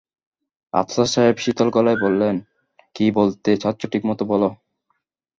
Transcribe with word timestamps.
আফসার 0.73 1.05
সাহেব 1.05 1.35
শীতল 1.37 1.67
গলায় 1.69 1.99
বলেন, 2.01 2.35
কী 2.95 3.05
বলতে 3.11 3.49
চাচ্ছ 3.57 3.81
ঠিকমতো 3.85 4.23
বল। 4.25 4.43